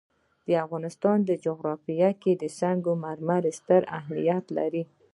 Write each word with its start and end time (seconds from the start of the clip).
د 0.47 0.49
افغانستان 0.65 1.17
جغرافیه 1.45 2.09
کې 2.21 2.33
سنگ 2.59 2.83
مرمر 3.03 3.43
ستر 3.59 3.81
اهمیت 3.97 4.45
لري. 4.57 4.83